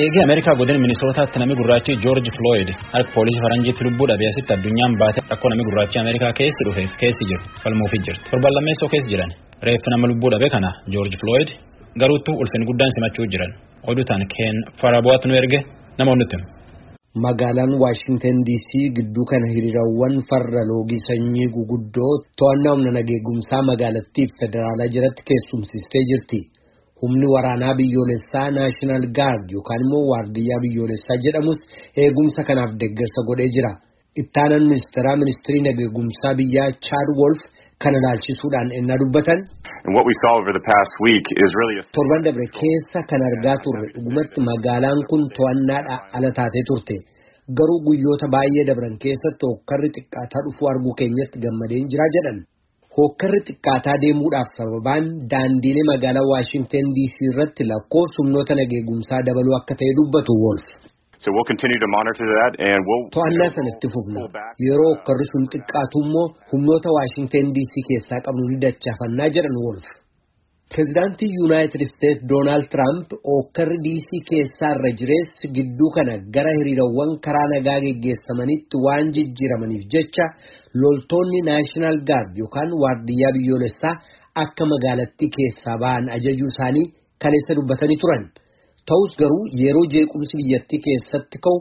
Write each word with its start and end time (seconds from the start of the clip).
Eegee 0.00 0.22
Ameerikaa 0.24 0.54
godina 0.56 0.78
Minisootaatti 0.84 1.38
namni 1.40 1.54
gurraachi 1.60 1.92
Joorji 2.04 2.30
Flooyid 2.36 2.68
harka 2.92 3.10
poolisii 3.14 3.42
faranjiitti 3.44 3.84
lubbuu 3.86 4.06
dhabe 4.10 4.24
asitti 4.30 4.52
addunyaan 4.54 4.94
baate 5.00 5.20
rakkoo 5.32 5.50
namni 5.52 5.64
gurraachi 5.68 5.98
Ameerikaa 6.02 6.30
keessi 6.38 6.64
dhufeef 6.68 6.92
keessi 7.02 7.24
jiru 7.30 7.42
falmuufi 7.64 7.98
jirti. 8.06 8.24
Torban 8.30 8.54
lammeessoo 8.56 8.88
keessa 8.92 9.10
jiran 9.12 9.32
reeffi 9.68 9.90
nama 9.94 10.06
lubbuu 10.12 10.30
dhabe 10.34 10.48
kana 10.54 10.70
Joorji 10.94 11.16
Flooyid 11.22 11.50
garuuttuu 12.02 12.34
ulfin 12.44 12.64
guddaan 12.70 12.92
simachuu 12.96 13.26
jiran 13.34 13.52
oduu 13.90 14.04
tan 14.10 14.22
keen 14.34 14.56
farabu'aatu 14.80 15.28
nu 15.28 15.34
erge 15.42 15.60
namoonni 15.98 16.24
nutti. 16.24 16.38
Magaalaan 17.26 17.72
Waashintan 17.82 18.36
DC 18.48 18.70
gidduu 18.96 19.24
kana 19.30 19.46
hiriirawwan 19.54 20.14
farra 20.30 20.62
loogii 20.70 21.02
sanyii 21.08 21.48
guguddoo 21.56 22.12
to'annaa 22.40 22.72
humna 22.74 22.90
nageegumsaa 22.98 23.62
magaalattiif 23.70 24.30
federaalaa 24.40 24.88
jiratti 24.94 25.22
keessumsistee 25.28 26.04
jirti. 26.10 26.40
Humni 27.02 27.26
waraanaa 27.34 27.74
biyyoolessaa 27.78 28.48
Naashinaal 28.56 29.06
Gaard 29.18 29.46
yookaan 29.54 29.82
immoo 29.86 30.02
waardiyyaa 30.10 30.60
biyyoolessaa 30.64 31.16
jedhamus 31.24 31.60
eegumsa 32.02 32.40
kanaaf 32.48 32.70
deeggarsa 32.82 33.20
godhee 33.28 33.48
jira. 33.56 33.72
Ittaanaan 34.22 34.66
ministeeraa 34.72 35.16
ministirii 35.22 35.62
nageegumsaa 35.66 36.34
biyyaa 36.40 36.68
Chaad 36.86 37.08
Wolf 37.20 37.42
kana 37.82 37.98
ilaalchisuudhaan 38.00 38.68
ennaa 38.78 38.98
dubbatan. 39.02 39.40
Torban 41.96 42.22
dabre 42.26 42.46
keessa 42.58 43.00
kan 43.10 43.22
argaa 43.30 43.56
turre 43.64 43.86
dhugumatti 43.94 44.40
magaalaan 44.50 45.00
kun 45.10 45.22
to'annaadhaa 45.36 45.98
ala 46.16 46.30
taatee 46.38 46.64
turte. 46.70 46.96
Garuu 47.58 47.80
guyyoota 47.86 48.26
baay'ee 48.34 48.64
dabran 48.70 48.96
keessatti 49.04 49.44
hokkarri 49.50 49.88
xiqqaataa 49.96 50.42
dhufuu 50.46 50.68
arguu 50.72 50.94
keenyatti 51.00 51.38
gammadeen 51.44 51.86
jira 51.92 52.06
jedhan. 52.16 52.38
Hokkarri 52.96 53.38
xiqqaataa 53.48 54.00
deemuudhaaf 54.02 54.48
sababaan 54.56 55.04
daandiilee 55.30 55.84
magaalaa 55.90 56.24
Waashintan 56.30 56.86
DC 56.96 57.14
irratti 57.28 57.62
lakkoofsa 57.70 58.18
humnoota 58.20 58.56
nageegumsaa 58.58 59.20
dabaluu 59.28 59.54
akka 59.58 59.74
ta'e 59.82 59.94
dubbatu 59.98 60.32
Wolf. 60.42 60.66
To'annaa 63.14 63.50
sanatti 63.56 63.86
fufna. 63.94 64.20
Yeroo 64.66 64.90
hokkarri 64.92 65.26
sun 65.32 65.44
xiqqaatu 65.54 65.96
immoo 66.04 66.26
humnoota 66.52 66.88
Waashintan 66.96 67.46
DC 67.56 67.74
keessaa 67.88 68.20
qabnu 68.26 68.44
ni 68.52 68.56
dachaafannaa 68.66 69.32
jedhan 69.36 69.58
Wolf. 69.64 69.86
Pireezidaantii 70.72 71.28
Yuunaayitid 71.38 71.82
Isteetsi 71.84 72.24
Doonaald 72.30 72.66
Tiraamp 72.72 73.08
hokkarri 73.30 73.76
DC 73.86 74.10
keessaa 74.30 74.70
irra 74.76 74.90
jireessi 75.00 75.46
gidduu 75.56 75.90
kana 75.96 76.14
gara 76.36 76.52
hiriirawwan 76.58 77.10
karaa 77.26 77.48
nagaa 77.52 77.80
geggeessamanitti 77.84 78.76
waan 78.86 79.10
jijjiiramaniif 79.16 79.82
jecha 79.94 80.26
loltoonni 80.82 81.40
Naashinaal 81.48 81.98
Gaard 82.10 82.32
yookaan 82.42 82.70
waardiyyaa 82.84 83.32
biyyoolessaa 83.36 83.94
akka 84.44 84.64
magaalattii 84.72 85.30
keessaa 85.36 85.76
ba'an 85.84 86.04
ajajuu 86.16 86.50
isaanii 86.54 86.86
kaleessa 87.22 87.52
dubbatanii 87.60 87.98
turan. 88.06 88.24
Ta'us 88.88 89.12
garuu 89.20 89.44
yeroo 89.62 89.86
jeequmsi 89.94 90.34
biyyattii 90.40 90.80
keessatti 90.88 91.36
ka'u 91.44 91.58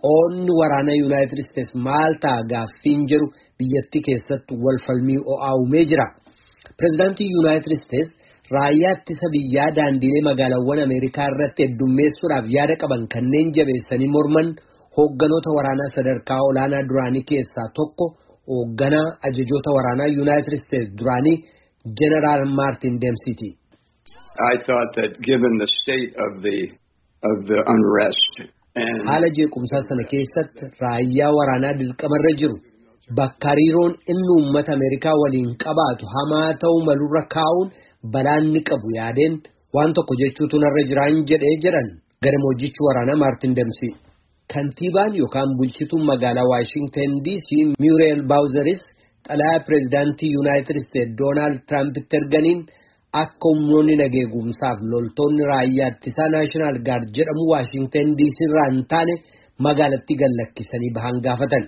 qoonni 0.00 0.52
waraanaa 0.60 0.98
Yuunaayitid 1.02 1.40
Isteetsi 1.46 1.76
maal 1.88 2.12
ta'a 2.26 2.40
gaaffiin 2.52 3.02
jedhu 3.12 3.26
biyyattii 3.58 4.02
keessatti 4.08 4.52
wal 4.64 4.78
falmii 4.86 5.20
uumee 5.34 5.84
jira. 5.90 6.06
Pireezidaantii 6.78 7.28
Yuunaayitid 7.34 7.74
Isteetsi 7.80 8.14
raayyaa 8.52 8.92
ittisa 8.98 9.26
biyyaa 9.34 9.70
daandiilee 9.76 10.22
magaalaawwan 10.28 10.80
Ameerikaa 10.86 11.28
irratti 11.32 11.62
heddummeessuudhaaf 11.66 12.46
yaada 12.56 12.74
qaban 12.82 13.02
kanneen 13.14 13.48
jabeessanii 13.56 14.10
morman 14.16 14.48
hoogganoota 14.96 15.50
waraanaa 15.58 15.94
sadarkaa 15.96 16.40
olaanaa 16.48 16.82
duraanii 16.90 17.24
keessaa 17.30 17.68
tokko 17.78 18.04
hoogganaa 18.52 19.06
ajajoota 19.28 19.70
waraanaa 19.76 20.10
Yuunaayitid 20.16 20.54
Isteetsi 20.58 20.96
duraanii 20.98 21.36
Jeneraal 22.00 22.42
Maartin 22.58 22.94
Deemsiiti. 23.02 23.48
Haala 29.08 29.28
jeequmsaa 29.38 29.82
sana 29.88 30.04
keessatti 30.12 30.64
raayyaa 30.84 31.32
waraanaa 31.38 31.74
dirqamarra 31.80 32.32
jiru 32.40 32.56
bakka 33.18 33.46
hariiroon 33.50 33.92
inni 34.12 34.28
uummata 34.36 34.70
Ameerikaa 34.76 35.16
waliin 35.22 35.50
qabaatu 35.64 36.04
hamaa 36.14 36.48
ta'uu 36.62 36.80
malurra 36.88 37.22
kaa'uun 37.36 37.68
balaan 38.12 38.44
ni 38.52 38.60
qabu 38.68 38.88
yaadeen 38.98 39.34
waan 39.74 39.92
tokko 39.96 40.14
jechuutu 40.22 40.56
narra 40.62 40.82
jiraan 40.88 41.16
jedhee 41.30 41.56
jedhan 41.64 41.88
gadamoojichi 42.24 42.80
waraanaa 42.86 43.20
Maartin 43.22 43.52
Deemsi. 43.56 43.88
Kantiibaan 44.52 45.12
yookaan 45.20 45.50
bulchituun 45.58 46.04
magaalaa 46.10 46.48
Waashintan 46.52 47.12
DC 47.26 47.48
Muriel 47.82 48.20
Baawuzaris 48.30 48.82
xalayaa 49.28 49.64
pireezidaantii 49.66 50.30
Yuunaayitid 50.34 50.76
Isteetsi 50.82 51.16
Doonaald 51.18 51.58
Tiraampiti 51.68 52.16
erganiin 52.20 52.60
akka 53.22 53.48
humnoonni 53.54 53.94
nageegumsaaf 54.02 54.78
loltoonni 54.92 55.42
raayyaa 55.52 55.90
ittisaa 55.94 56.28
Naashinaal 56.34 56.78
Gaard 56.88 57.06
jedhamu 57.16 57.44
Waashintan 57.52 58.08
DC 58.18 58.38
irraa 58.48 58.68
hin 58.72 58.82
taane 58.92 59.14
magaalattii 59.66 60.18
gallakkisanii 60.22 60.92
bahan 60.96 61.16
gaafatan. 61.26 61.64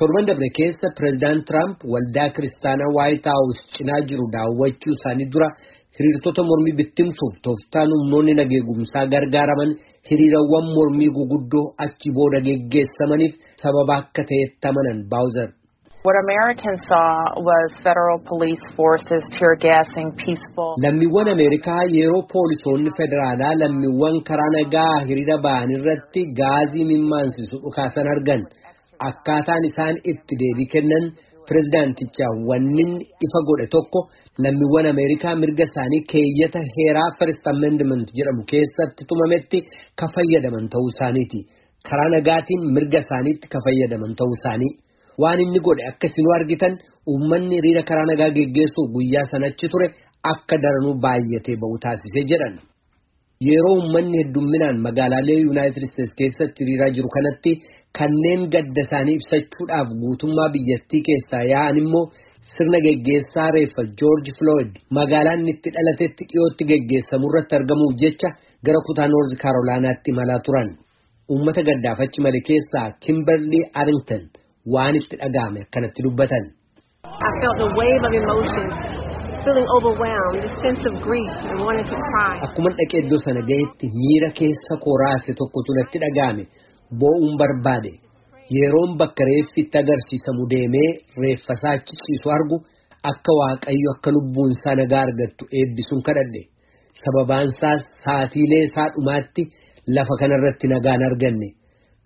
Torban 0.00 0.26
dabre 0.28 0.48
keessa 0.58 0.88
pireezidaant 0.98 1.42
Tiraamp 1.48 1.78
waldaa 1.94 2.28
kiristaanaa 2.36 2.90
Waayit 2.96 3.26
Haawus 3.30 3.58
cinaa 3.76 4.00
jiru 4.08 4.24
daawwachuu 4.34 4.94
isaanii 4.96 5.28
dura 5.34 5.48
hiriirtota 5.98 6.42
mormii 6.48 6.74
bittimsuuf 6.80 7.34
tooftaan 7.46 7.90
humnoonni 7.96 8.34
nageegumsaa 8.40 9.04
gargaaraman 9.12 9.70
hiriirawwan 10.10 10.66
mormii 10.76 11.10
guguddoo 11.18 11.66
achi 11.86 12.08
booda 12.16 12.40
geggeessamaniif 12.48 13.32
sababa 13.62 13.94
akka 14.02 14.22
ta'etti 14.30 14.64
amanan 14.72 14.98
Baawuzar. 15.12 15.48
Lammiiwwan 20.84 21.28
Ameerikaa 21.34 21.82
yeroo 21.96 22.22
poolisoonni 22.32 22.90
federaalaa 22.98 23.54
lammiiwwan 23.62 24.16
karaa 24.28 24.50
nagaa 24.58 24.96
hiriira 25.08 25.36
ba'an 25.46 25.70
irratti 25.78 26.20
gaazii 26.40 26.84
mimmaansisu 26.92 27.56
dhukaasan 27.64 28.08
argan. 28.16 28.42
Akkaataan 29.08 29.64
isaan 29.70 29.96
itti 30.10 30.34
deebii 30.42 30.68
kennan 30.72 31.04
pireezidaantichaa 31.48 32.32
wannin 32.48 32.90
ifa 33.26 33.40
godhe 33.48 33.66
tokko 33.74 34.00
lammiiwwan 34.44 34.86
Ameerikaa 34.92 35.34
mirga 35.42 35.64
isaanii 35.70 36.02
keeyyata 36.12 36.60
heeraa 36.76 37.10
First 37.18 37.44
Amendment 37.54 38.06
jedhamu 38.18 38.42
keessatti 38.52 39.02
tumametti 39.10 39.58
ka 40.00 40.06
fayyadaman 40.14 40.68
ta'uu 40.72 40.88
isaaniiti. 40.94 41.40
Karaa 41.88 42.10
nagaatiin 42.16 42.62
mirga 42.76 42.98
isaaniitti 43.04 43.46
ka 43.52 43.58
fayyadaman 43.66 44.12
ta'uu 44.20 44.34
isaanii. 44.38 44.72
Waan 45.22 45.40
inni 45.44 45.60
godhe 45.66 45.84
akka 45.90 46.06
isin 46.10 46.28
argitan 46.36 46.74
uummanni 47.10 47.54
hiriira 47.58 47.82
karaa 47.90 48.06
nagaa 48.10 48.30
geggeessuuf 48.38 48.88
guyyaa 48.94 49.26
sanachi 49.32 49.66
ture 49.72 49.86
akka 50.32 50.56
daranuu 50.62 50.94
baay'atee 51.04 51.56
ba'u 51.62 51.76
taasisee 51.84 52.24
jedhan. 52.30 52.54
Yeroo 53.48 53.74
uummanni 53.78 54.16
heddumminaan 54.22 54.76
magaalaalee 54.86 55.38
Yuunaayitid 55.44 55.82
Isteetsi 55.86 56.14
keessatti 56.20 56.58
hiriiraa 56.64 56.90
jiru 56.96 57.08
kanatti 57.16 57.52
kanneen 57.98 58.42
gadda 58.54 58.80
isaanii 58.86 59.16
ibsachuudhaaf 59.20 59.88
guutummaa 60.02 60.48
biyyattii 60.54 61.02
keessaa 61.08 61.42
yaa'an 61.52 61.76
immoo 61.82 62.04
sirna 62.54 62.78
geggeessaa 62.86 63.50
reeffa 63.56 63.82
Joorji 64.00 64.32
Flooyid 64.38 64.72
magaalaan 64.98 65.48
itti 65.52 65.68
dhalatetti 65.76 66.22
dhiyootti 66.30 66.64
geggeessamu 66.70 67.24
irratti 67.30 67.54
argamuuf 67.58 67.94
jecha 68.02 68.28
gara 68.66 68.80
kutaa 68.88 69.08
Noorzi 69.12 69.36
Kaarolaanaatti 69.42 70.08
imalaa 70.14 70.40
turan. 70.46 70.68
Uummata 71.32 71.62
gaddaafachi 71.68 72.18
male 72.24 72.40
keessaa 72.48 72.88
Kimberley 73.04 73.62
Arrington 73.80 74.22
waan 74.74 74.94
itti 75.00 75.16
dhaga'ame 75.22 75.60
akkanatti 75.66 76.00
dubbatan. 76.06 76.44
Akkuma 82.46 82.70
dhaqee 82.78 83.00
iddoo 83.04 83.20
sana 83.24 83.42
ga'etti 83.50 83.86
miira 84.00 84.28
keessa 84.38 84.74
koraase 84.84 85.30
tokkotu 85.40 85.70
natti 85.78 85.98
dhaga'ame. 86.04 86.44
Boo'uun 87.00 87.34
barbaade. 87.40 87.92
Yeroon 88.56 88.90
bakka 89.00 89.22
reeffi 89.30 89.60
itti 89.64 89.76
agarsiisamu 89.82 90.42
deemee 90.52 90.90
reeffasaa 91.22 91.74
achi 91.78 91.94
ciisu 92.04 92.28
argu 92.36 92.56
akka 93.10 93.32
waaqayyo 93.40 93.88
akka 93.94 94.10
lubbuun 94.16 94.50
isaa 94.56 94.74
nagaa 94.80 95.02
argattu 95.06 95.44
eebbisuun 95.58 96.02
kadhadhe. 96.08 96.42
Sababaan 97.02 97.46
isaas 97.52 97.80
saatiilee 98.04 98.62
isaa 98.68 98.88
dhumaatti 98.94 99.42
lafa 99.96 100.14
kanarratti 100.20 100.66
nagaan 100.74 101.02
arganne. 101.08 101.48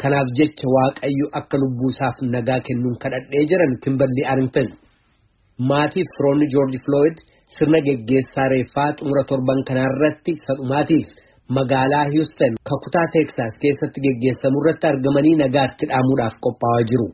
Kanaaf 0.00 0.28
jecha 0.38 0.66
waaqayyo 0.76 1.26
akka 1.40 1.56
lubbuu 1.62 1.90
isaaf 1.94 2.16
nagaa 2.34 2.60
kennuun 2.66 2.96
kadhadhee 3.02 3.44
jiran 3.50 3.72
Kimberley 3.82 4.24
Arrington. 4.32 4.68
Maatiif 5.70 6.08
firoonni 6.16 6.46
Joorji 6.52 6.78
Flooyid 6.84 7.16
sirna 7.56 7.78
geggeessaa 7.86 8.48
reeffaa 8.52 8.90
xumura 8.98 9.22
torban 9.30 9.60
kanarratti 9.68 10.32
sadhumaatiif. 10.46 11.06
Magaalaa 11.56 12.04
Houston 12.14 12.52
kakutaa 12.70 13.06
Texas 13.16 13.52
keessatti 13.62 14.00
geggeessamu 14.06 14.56
irratti 14.62 14.86
argamanii 14.92 15.36
nagaatti 15.42 15.84
dhaamuudhaaf 15.90 16.34
qophaa'aa 16.46 16.84
jiru. 16.90 17.08